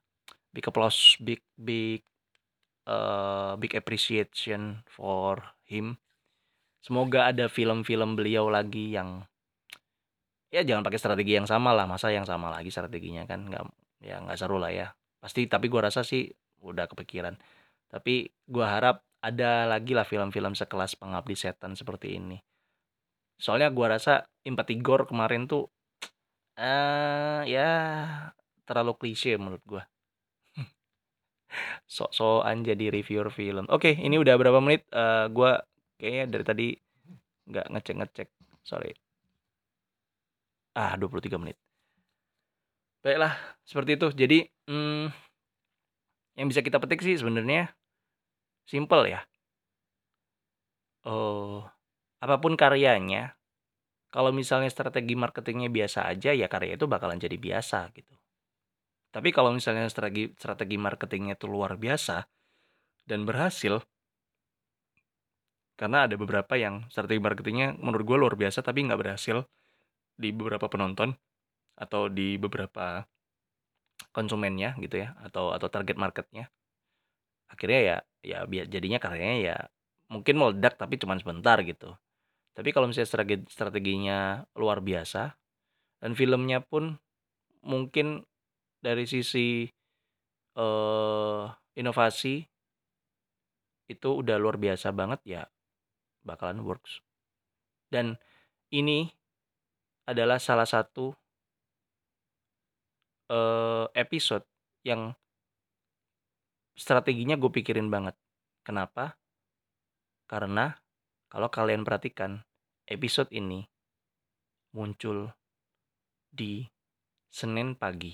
Big 0.51 0.65
applause, 0.67 1.15
big 1.23 1.39
big 1.55 2.03
uh, 2.89 3.53
big 3.61 3.77
appreciation 3.77 4.81
for 4.89 5.45
him. 5.69 6.01
Semoga 6.81 7.29
ada 7.29 7.45
film-film 7.45 8.17
beliau 8.17 8.49
lagi 8.49 8.97
yang 8.97 9.29
ya 10.49 10.65
jangan 10.65 10.81
pakai 10.81 10.97
strategi 10.97 11.37
yang 11.37 11.45
sama 11.45 11.77
lah, 11.77 11.85
masa 11.85 12.09
yang 12.09 12.25
sama 12.25 12.49
lagi 12.49 12.73
strateginya 12.73 13.29
kan 13.29 13.45
nggak 13.45 13.63
ya 14.01 14.17
nggak 14.25 14.37
seru 14.39 14.57
lah 14.57 14.73
ya. 14.73 14.87
Pasti 15.21 15.45
tapi 15.45 15.69
gua 15.69 15.91
rasa 15.91 16.01
sih 16.01 16.25
udah 16.65 16.89
kepikiran. 16.89 17.37
Tapi 17.89 18.25
gua 18.49 18.73
harap 18.79 19.05
ada 19.19 19.67
lagi 19.67 19.93
lah 19.93 20.07
film-film 20.07 20.55
sekelas 20.55 20.97
Pengabdi 20.97 21.35
Setan 21.37 21.77
seperti 21.77 22.17
ini. 22.17 22.39
Soalnya 23.37 23.69
gua 23.69 23.99
rasa 23.99 24.25
Gore 24.81 25.05
kemarin 25.05 25.45
tuh 25.45 25.69
eh 26.59 26.65
uh, 26.65 27.41
ya 27.45 27.71
terlalu 28.65 28.97
klise 28.97 29.35
menurut 29.37 29.63
gua. 29.67 29.83
Sok-sokan 31.89 32.61
jadi 32.63 32.93
reviewer 32.93 33.33
film. 33.33 33.65
Oke, 33.69 33.97
ini 33.97 34.15
udah 34.21 34.35
berapa 34.37 34.59
menit? 34.61 34.85
Uh, 34.93 35.27
gua 35.33 35.61
kayaknya 35.97 36.25
dari 36.29 36.45
tadi 36.45 36.67
nggak 37.49 37.67
ngecek-ngecek. 37.73 38.29
Sorry. 38.63 38.93
Ah, 40.77 40.93
23 40.95 41.41
menit. 41.41 41.57
Baiklah, 43.01 43.33
seperti 43.63 43.95
itu. 43.95 44.07
Jadi, 44.11 44.37
hmm, 44.67 45.07
yang 46.35 46.47
bisa 46.51 46.59
kita 46.63 46.77
petik 46.79 46.99
sih 46.99 47.15
sebenarnya 47.15 47.71
simple 48.67 49.07
ya. 49.07 49.23
Oh, 51.07 51.63
apa 52.19 52.35
pun 52.43 52.59
karyanya, 52.59 53.39
kalau 54.11 54.35
misalnya 54.35 54.67
strategi 54.67 55.15
marketingnya 55.15 55.71
biasa 55.71 56.11
aja, 56.11 56.35
ya 56.35 56.51
karya 56.51 56.75
itu 56.75 56.85
bakalan 56.91 57.15
jadi 57.15 57.39
biasa 57.39 57.87
gitu. 57.95 58.18
Tapi 59.09 59.33
kalau 59.33 59.49
misalnya 59.53 59.89
strategi 59.89 60.29
strategi 60.37 60.77
marketingnya 60.77 61.33
itu 61.33 61.49
luar 61.49 61.75
biasa 61.81 62.21
dan 63.09 63.25
berhasil, 63.25 63.81
karena 65.79 66.05
ada 66.05 66.19
beberapa 66.19 66.53
yang 66.59 66.85
strategi 66.93 67.17
marketingnya 67.23 67.79
menurut 67.79 68.05
gue 68.05 68.17
luar 68.19 68.35
biasa 68.35 68.61
tapi 68.61 68.85
nggak 68.85 68.99
berhasil 68.99 69.47
di 70.19 70.29
beberapa 70.35 70.67
penonton 70.67 71.15
atau 71.79 72.11
di 72.11 72.35
beberapa 72.35 73.07
konsumennya 74.11 74.75
gitu 74.83 74.99
ya 74.99 75.15
atau 75.23 75.55
atau 75.55 75.71
target 75.71 75.95
marketnya. 75.95 76.51
Akhirnya 77.49 77.79
ya 77.81 77.97
ya 78.21 78.65
jadinya 78.67 78.99
karyanya 78.99 79.37
ya 79.39 79.57
mungkin 80.11 80.35
meledak 80.37 80.75
tapi 80.75 80.99
cuma 80.99 81.15
sebentar 81.15 81.57
gitu. 81.63 81.95
Tapi 82.53 82.69
kalau 82.75 82.91
misalnya 82.91 83.07
strategi 83.07 83.47
strateginya 83.47 84.43
luar 84.59 84.83
biasa 84.83 85.33
dan 86.03 86.11
filmnya 86.13 86.59
pun 86.59 86.99
mungkin 87.63 88.27
dari 88.79 89.03
sisi 89.05 89.67
uh, 90.55 91.45
inovasi 91.75 92.43
itu 93.89 94.09
udah 94.09 94.37
luar 94.37 94.55
biasa 94.61 94.93
banget 94.93 95.19
ya 95.25 95.43
bakalan 96.23 96.61
works. 96.61 97.01
Dan 97.89 98.15
ini 98.69 99.09
adalah 100.05 100.37
salah 100.37 100.65
satu 100.65 101.13
uh, 103.33 103.85
episode 103.93 104.45
yang 104.85 105.13
strateginya 106.77 107.35
gue 107.35 107.51
pikirin 107.51 107.89
banget. 107.89 108.15
Kenapa? 108.61 109.17
Karena 110.29 110.69
kalau 111.29 111.49
kalian 111.49 111.81
perhatikan 111.81 112.45
episode 112.85 113.29
ini 113.33 113.65
muncul 114.73 115.33
di 116.29 116.65
Senin 117.29 117.73
pagi, 117.73 118.13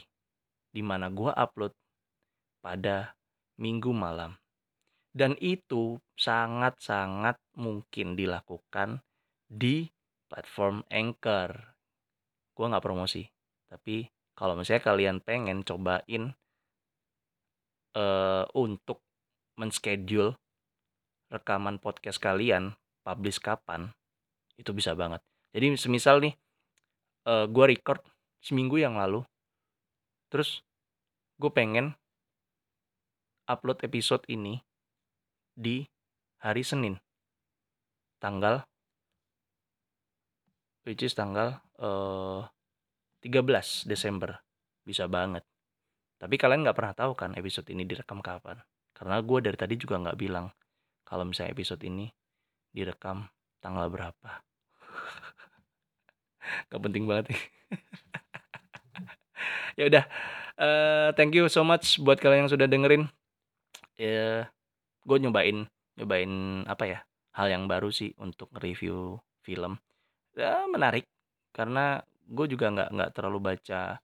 di 0.76 0.84
mana 0.84 1.08
gue 1.08 1.32
upload 1.32 1.72
pada 2.60 3.16
Minggu 3.56 3.96
malam. 3.96 4.36
Dan 5.16 5.40
itu 5.40 5.96
sangat-sangat 6.20 7.40
mungkin 7.56 8.20
dilakukan 8.20 9.00
di 9.48 9.88
platform 10.28 10.84
Anchor. 10.92 11.56
Gue 12.52 12.66
nggak 12.68 12.84
promosi, 12.84 13.24
tapi 13.72 14.12
kalau 14.36 14.60
misalnya 14.60 14.84
kalian 14.84 15.18
pengen 15.24 15.64
cobain 15.64 16.36
uh, 17.96 18.44
untuk 18.52 19.00
menschedule 19.56 20.36
rekaman 21.32 21.80
podcast 21.80 22.20
kalian 22.20 22.76
publish 23.02 23.40
kapan 23.40 23.96
itu 24.60 24.76
bisa 24.76 24.94
banget 24.94 25.24
jadi 25.56 25.74
semisal 25.80 26.20
nih 26.22 26.36
uh, 27.28 27.44
eh, 27.44 27.46
gue 27.48 27.66
record 27.72 28.04
seminggu 28.44 28.78
yang 28.78 29.00
lalu 29.00 29.24
terus 30.32 30.66
gue 31.38 31.52
pengen 31.52 31.94
upload 33.46 33.82
episode 33.86 34.26
ini 34.32 34.62
di 35.56 35.86
hari 36.42 36.66
Senin 36.66 36.98
tanggal 38.20 38.66
which 40.86 41.02
is 41.02 41.18
tanggal 41.18 41.60
uh, 41.82 42.46
13 43.26 43.90
Desember. 43.90 44.38
Bisa 44.86 45.10
banget. 45.10 45.42
Tapi 46.22 46.38
kalian 46.38 46.62
nggak 46.62 46.78
pernah 46.78 46.94
tahu 46.94 47.18
kan 47.18 47.34
episode 47.34 47.66
ini 47.74 47.84
direkam 47.90 48.22
kapan. 48.22 48.62
Karena 48.94 49.20
gue 49.20 49.40
dari 49.42 49.58
tadi 49.58 49.76
juga 49.76 50.00
nggak 50.00 50.18
bilang 50.18 50.48
kalau 51.04 51.26
misalnya 51.26 51.52
episode 51.58 51.82
ini 51.84 52.06
direkam 52.70 53.26
tanggal 53.60 53.90
berapa. 53.90 54.46
gak 56.70 56.82
penting 56.86 57.10
banget 57.10 57.34
nih. 57.34 57.42
ya 59.80 59.84
udah, 59.92 60.04
uh, 60.60 61.10
thank 61.16 61.32
you 61.36 61.48
so 61.52 61.64
much 61.64 62.00
buat 62.02 62.20
kalian 62.20 62.48
yang 62.48 62.52
sudah 62.52 62.68
dengerin. 62.68 63.08
Ya, 63.96 64.08
yeah, 64.08 64.38
gue 65.08 65.18
nyobain 65.22 65.68
nyobain 65.96 66.64
apa 66.68 66.84
ya 66.84 67.00
hal 67.36 67.48
yang 67.48 67.68
baru 67.72 67.92
sih 67.92 68.12
untuk 68.20 68.52
review 68.60 69.20
film. 69.44 69.80
Ya, 70.36 70.68
menarik 70.68 71.08
karena 71.56 72.04
gue 72.28 72.46
juga 72.52 72.74
nggak 72.74 72.90
nggak 72.92 73.12
terlalu 73.16 73.40
baca 73.54 74.02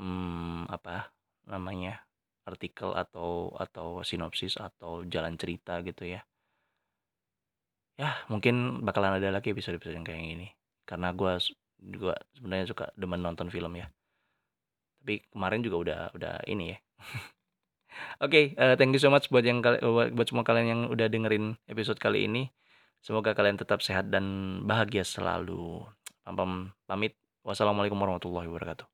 hmm, 0.00 0.66
apa 0.72 1.12
namanya 1.46 2.02
artikel 2.42 2.90
atau 2.96 3.54
atau 3.54 4.02
sinopsis 4.02 4.58
atau 4.58 5.06
jalan 5.06 5.38
cerita 5.38 5.78
gitu 5.86 6.08
ya 6.08 6.20
ya 8.00 8.10
mungkin 8.26 8.82
bakalan 8.82 9.20
ada 9.20 9.30
lagi 9.30 9.52
episode-episode 9.52 9.94
yang 9.94 10.06
kayak 10.06 10.22
gini 10.24 10.48
karena 10.88 11.14
gue 11.14 11.32
juga 11.78 12.18
sebenarnya 12.34 12.66
suka 12.66 12.84
demen 12.98 13.22
nonton 13.22 13.52
film 13.52 13.78
ya 13.78 13.86
tapi 15.02 15.26
kemarin 15.34 15.60
juga 15.66 15.76
udah 15.82 16.00
udah 16.14 16.34
ini 16.46 16.72
ya 16.72 16.78
Oke, 18.24 18.54
okay, 18.54 18.56
uh, 18.56 18.72
eh, 18.72 18.74
thank 18.80 18.94
you 18.96 19.02
so 19.02 19.12
much 19.12 19.28
buat 19.28 19.44
yang 19.44 19.60
buat 20.16 20.26
semua 20.26 20.46
kalian 20.48 20.66
yang 20.66 20.80
udah 20.88 21.12
dengerin 21.12 21.60
episode 21.68 22.00
kali 22.00 22.24
ini. 22.24 22.48
Semoga 23.04 23.36
kalian 23.36 23.60
tetap 23.60 23.84
sehat 23.84 24.08
dan 24.08 24.24
bahagia 24.64 25.04
selalu. 25.04 25.84
Pam 26.24 26.72
pamit. 26.88 27.18
Wassalamualaikum 27.44 27.98
warahmatullahi 27.98 28.48
wabarakatuh. 28.48 28.91